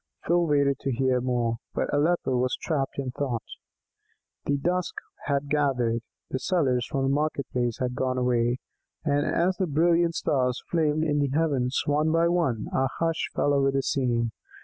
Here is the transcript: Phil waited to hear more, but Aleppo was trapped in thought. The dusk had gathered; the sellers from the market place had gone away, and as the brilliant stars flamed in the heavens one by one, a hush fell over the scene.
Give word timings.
Phil 0.25 0.47
waited 0.47 0.79
to 0.79 0.91
hear 0.91 1.21
more, 1.21 1.57
but 1.75 1.93
Aleppo 1.93 2.35
was 2.35 2.57
trapped 2.59 2.97
in 2.97 3.11
thought. 3.11 3.43
The 4.45 4.57
dusk 4.57 4.95
had 5.27 5.47
gathered; 5.47 6.01
the 6.31 6.39
sellers 6.39 6.87
from 6.87 7.03
the 7.03 7.13
market 7.13 7.45
place 7.53 7.77
had 7.77 7.93
gone 7.93 8.17
away, 8.17 8.57
and 9.05 9.27
as 9.27 9.57
the 9.57 9.67
brilliant 9.67 10.15
stars 10.15 10.59
flamed 10.71 11.03
in 11.03 11.19
the 11.19 11.27
heavens 11.37 11.83
one 11.85 12.11
by 12.11 12.27
one, 12.29 12.65
a 12.73 12.87
hush 12.97 13.29
fell 13.35 13.53
over 13.53 13.69
the 13.69 13.83
scene. 13.83 14.31